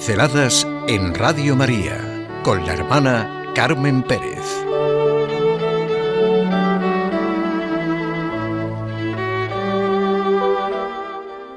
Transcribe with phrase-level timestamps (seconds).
[0.00, 4.40] Pinceladas en Radio María con la hermana Carmen Pérez.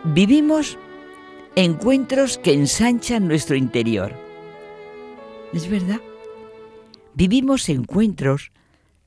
[0.04, 0.78] Vivimos
[1.56, 4.14] encuentros que ensanchan nuestro interior.
[5.54, 6.02] ¿Es verdad?
[7.14, 8.52] Vivimos encuentros,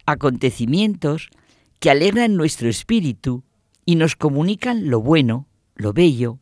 [0.07, 1.29] acontecimientos
[1.79, 3.45] que alegran nuestro espíritu
[3.85, 6.39] y nos comunican lo bueno, lo bello,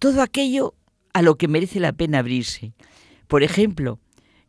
[0.00, 0.74] todo aquello
[1.14, 2.74] a lo que merece la pena abrirse.
[3.26, 3.98] Por ejemplo,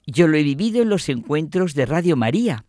[0.05, 2.65] yo lo he vivido en los encuentros de Radio María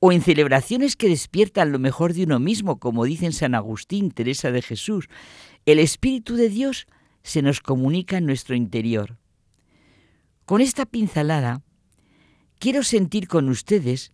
[0.00, 4.50] o en celebraciones que despiertan lo mejor de uno mismo, como dicen San Agustín, Teresa
[4.50, 5.08] de Jesús.
[5.66, 6.86] El Espíritu de Dios
[7.22, 9.18] se nos comunica en nuestro interior.
[10.46, 11.62] Con esta pincelada,
[12.58, 14.10] quiero sentir con ustedes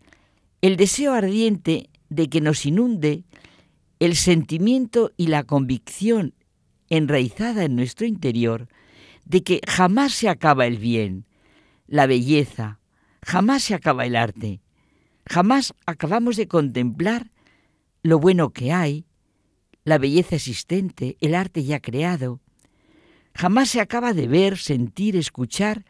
[0.61, 3.25] el deseo ardiente de que nos inunde
[4.01, 6.35] el sentimiento y la convicción
[6.91, 8.69] enraizada en nuestro interior
[9.25, 11.27] de que jamás se acaba el bien,
[11.87, 12.79] la belleza,
[13.23, 14.61] jamás se acaba el arte,
[15.27, 17.31] jamás acabamos de contemplar
[18.03, 19.05] lo bueno que hay,
[19.85, 22.41] la belleza existente, el arte ya creado.
[23.35, 25.85] Jamás se acaba de ver, sentir, escuchar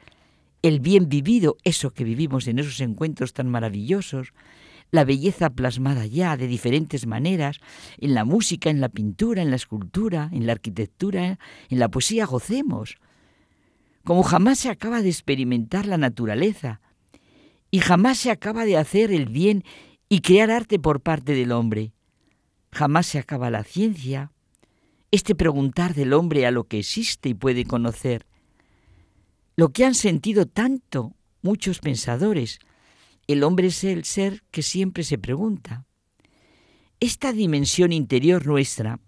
[0.63, 4.33] el bien vivido, eso que vivimos en esos encuentros tan maravillosos,
[4.91, 7.59] la belleza plasmada ya de diferentes maneras,
[7.99, 12.27] en la música, en la pintura, en la escultura, en la arquitectura, en la poesía,
[12.27, 12.97] gocemos.
[14.05, 16.81] Como jamás se acaba de experimentar la naturaleza
[17.71, 19.65] y jamás se acaba de hacer el bien
[20.09, 21.93] y crear arte por parte del hombre.
[22.71, 24.33] Jamás se acaba la ciencia,
[25.11, 28.27] este preguntar del hombre a lo que existe y puede conocer.
[29.57, 32.59] Lo que han sentido tanto muchos pensadores,
[33.27, 35.85] el hombre es el ser que siempre se pregunta.
[37.01, 39.01] Esta dimensión interior nuestra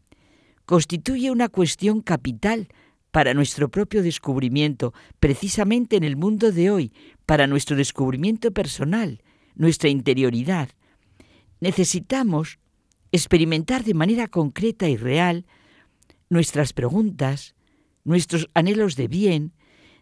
[0.66, 2.68] constituye una cuestión capital
[3.10, 6.92] para nuestro propio descubrimiento, precisamente en el mundo de hoy,
[7.24, 9.22] para nuestro descubrimiento personal,
[9.54, 10.68] nuestra interioridad.
[11.60, 12.58] Necesitamos
[13.12, 15.46] experimentar de manera concreta y real
[16.28, 17.54] nuestras preguntas,
[18.04, 19.52] nuestros anhelos de bien,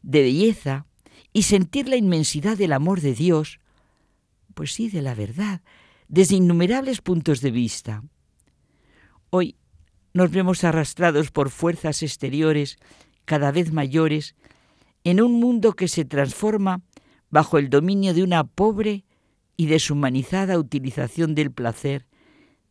[0.03, 0.87] de belleza,
[1.33, 3.61] y sentir la inmensidad del amor de Dios
[4.57, 5.61] pues sí, de la verdad,
[6.09, 8.03] desde innumerables puntos de vista.
[9.29, 9.55] Hoy
[10.15, 12.79] nos vemos arrastrados por fuerzas exteriores
[13.27, 14.35] cada vez mayores
[15.05, 16.81] en un mundo que se transforma
[17.29, 19.05] bajo el dominio de una pobre
[19.59, 22.07] y deshumanizada utilización del placer,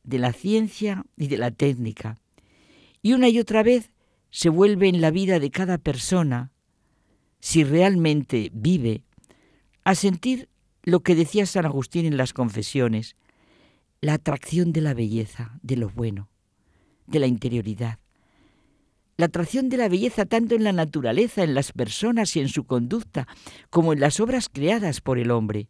[0.03, 2.17] de la ciencia y de la técnica.
[3.03, 3.91] Y una y otra vez
[4.31, 6.51] se vuelve en la vida de cada persona,
[7.41, 9.03] si realmente vive,
[9.83, 10.49] a sentir
[10.85, 13.15] lo que decía San Agustín en las confesiones,
[14.01, 16.29] la atracción de la belleza, de lo bueno,
[17.07, 17.97] de la interioridad.
[19.17, 22.65] La atracción de la belleza tanto en la naturaleza, en las personas y en su
[22.65, 23.27] conducta,
[23.71, 25.67] como en las obras creadas por el hombre.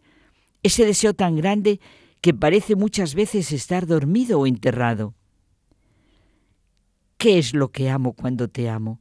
[0.64, 1.80] Ese deseo tan grande
[2.20, 5.14] que parece muchas veces estar dormido o enterrado.
[7.18, 9.00] ¿Qué es lo que amo cuando te amo?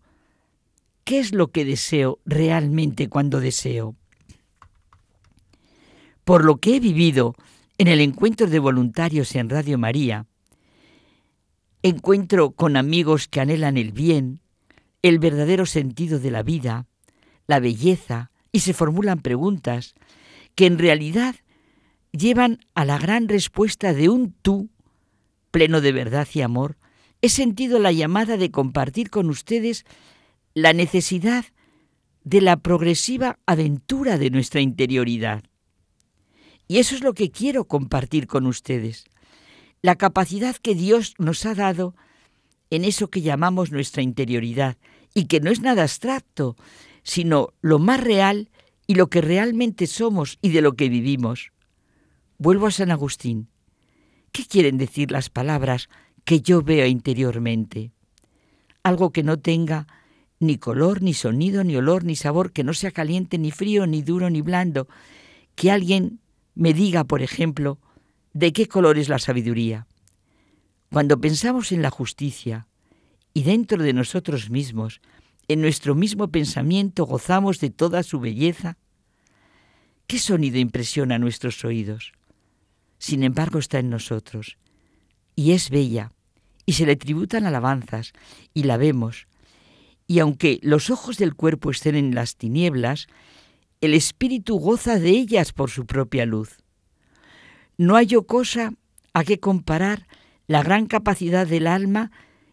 [1.02, 3.96] ¿Qué es lo que deseo realmente cuando deseo?
[6.24, 7.34] Por lo que he vivido
[7.78, 10.26] en el encuentro de voluntarios en Radio María,
[11.82, 14.40] encuentro con amigos que anhelan el bien,
[15.02, 16.86] el verdadero sentido de la vida,
[17.46, 19.94] la belleza, y se formulan preguntas
[20.54, 21.34] que en realidad
[22.12, 24.70] llevan a la gran respuesta de un tú
[25.50, 26.78] pleno de verdad y amor,
[27.20, 29.84] he sentido la llamada de compartir con ustedes
[30.52, 31.44] la necesidad
[32.24, 35.44] de la progresiva aventura de nuestra interioridad.
[36.66, 39.04] Y eso es lo que quiero compartir con ustedes.
[39.82, 41.94] La capacidad que Dios nos ha dado
[42.70, 44.76] en eso que llamamos nuestra interioridad
[45.14, 46.56] y que no es nada abstracto,
[47.02, 48.50] sino lo más real
[48.86, 51.52] y lo que realmente somos y de lo que vivimos.
[52.38, 53.48] Vuelvo a San Agustín.
[54.32, 55.88] ¿Qué quieren decir las palabras
[56.24, 57.92] que yo veo interiormente?
[58.82, 59.86] Algo que no tenga
[60.40, 64.02] ni color, ni sonido, ni olor, ni sabor, que no sea caliente, ni frío, ni
[64.02, 64.88] duro, ni blando,
[65.54, 66.20] que alguien
[66.54, 67.78] me diga, por ejemplo,
[68.32, 69.86] de qué color es la sabiduría.
[70.90, 72.66] Cuando pensamos en la justicia
[73.32, 75.00] y dentro de nosotros mismos,
[75.48, 78.78] en nuestro mismo pensamiento gozamos de toda su belleza,
[80.06, 82.12] ¿qué sonido impresiona nuestros oídos?
[82.98, 84.56] Sin embargo está en nosotros
[85.36, 86.12] y es bella
[86.66, 88.12] y se le tributan alabanzas
[88.54, 89.26] y la vemos.
[90.06, 93.06] Y aunque los ojos del cuerpo estén en las tinieblas,
[93.80, 96.58] el espíritu goza de ellas por su propia luz.
[97.76, 98.72] No hay cosa
[99.12, 100.06] a que comparar
[100.46, 102.10] la gran capacidad del alma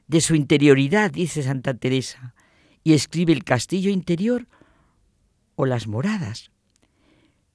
[0.07, 2.33] de su interioridad, dice Santa Teresa,
[2.83, 4.47] y escribe el castillo interior
[5.55, 6.51] o las moradas.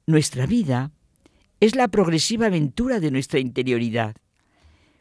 [0.07, 0.93] Nuestra vida
[1.61, 4.15] es la progresiva aventura de nuestra interioridad.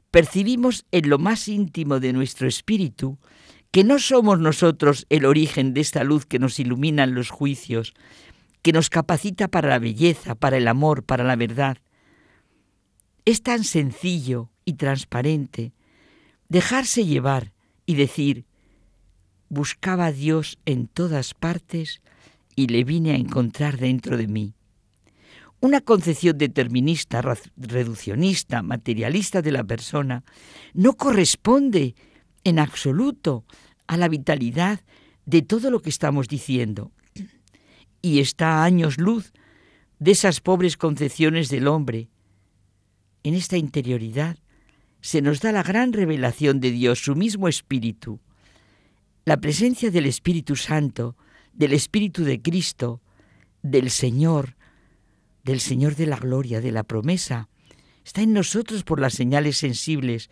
[0.10, 3.20] Percibimos en lo más íntimo de nuestro espíritu
[3.72, 7.94] que no somos nosotros el origen de esta luz que nos ilumina en los juicios,
[8.66, 11.78] que nos capacita para la belleza, para el amor, para la verdad.
[13.24, 15.72] Es tan sencillo y transparente
[16.50, 17.54] dejarse llevar
[17.86, 18.48] y decir,
[19.50, 22.02] buscaba a Dios en todas partes
[22.56, 24.56] y le vine a encontrar dentro de mí.
[25.60, 27.22] Una concepción determinista,
[27.58, 30.24] reduccionista, materialista de la persona
[30.74, 31.94] no corresponde
[32.44, 33.46] en absoluto
[33.86, 34.80] a la vitalidad
[35.28, 36.92] de todo lo que estamos diciendo.
[38.06, 39.34] Y está a años luz
[39.98, 42.08] de esas pobres concepciones del hombre.
[43.24, 44.38] En esta interioridad
[45.02, 48.20] se nos da la gran revelación de Dios, su mismo Espíritu.
[49.26, 51.18] La presencia del Espíritu Santo,
[51.52, 53.02] del Espíritu de Cristo,
[53.64, 54.56] del Señor,
[55.44, 57.50] del Señor de la gloria, de la promesa,
[58.04, 60.30] está en nosotros por las señales sensibles.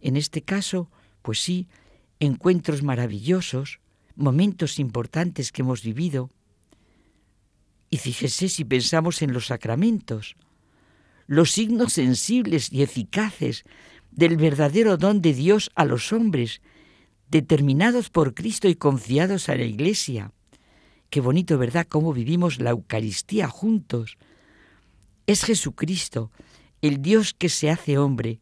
[0.00, 0.88] En este caso,
[1.22, 1.66] pues sí,
[2.20, 3.80] encuentros maravillosos,
[4.14, 6.30] momentos importantes que hemos vivido.
[7.96, 10.36] Y fíjese si pensamos en los sacramentos,
[11.26, 13.64] los signos sensibles y eficaces
[14.10, 16.60] del verdadero don de Dios a los hombres,
[17.30, 20.30] determinados por Cristo y confiados a la Iglesia.
[21.08, 24.18] Qué bonito, ¿verdad?, cómo vivimos la Eucaristía juntos.
[25.26, 26.30] Es Jesucristo,
[26.82, 28.40] el Dios que se hace hombre,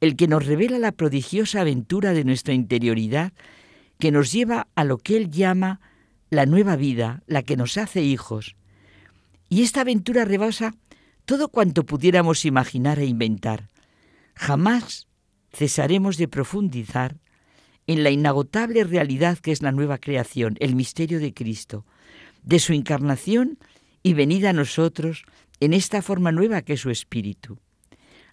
[0.00, 3.32] el que nos revela la prodigiosa aventura de nuestra interioridad,
[3.98, 5.80] que nos lleva a lo que Él llama
[6.30, 8.54] la nueva vida, la que nos hace hijos.
[9.52, 10.74] Y esta aventura rebasa
[11.26, 13.68] todo cuanto pudiéramos imaginar e inventar.
[14.34, 15.08] Jamás
[15.52, 17.18] cesaremos de profundizar
[17.86, 21.84] en la inagotable realidad que es la nueva creación, el misterio de Cristo,
[22.42, 23.58] de su encarnación
[24.02, 25.26] y venida a nosotros
[25.60, 27.58] en esta forma nueva que es su Espíritu.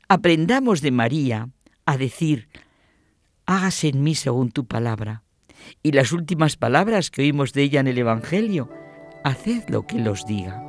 [0.07, 1.49] Aprendamos de María
[1.85, 2.47] a decir,
[3.45, 5.23] hágase en mí según tu palabra.
[5.83, 8.69] Y las últimas palabras que oímos de ella en el Evangelio,
[9.25, 10.68] haced lo que los diga.